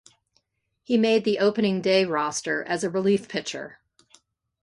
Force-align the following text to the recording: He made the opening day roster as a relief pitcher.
He 0.81 0.97
made 0.97 1.25
the 1.25 1.37
opening 1.37 1.79
day 1.79 2.05
roster 2.05 2.63
as 2.63 2.83
a 2.83 2.89
relief 2.89 3.27
pitcher. 3.27 3.77